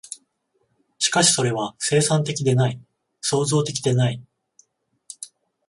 [0.97, 2.81] しかしそれは生産的でない、
[3.21, 4.19] 創造的でない。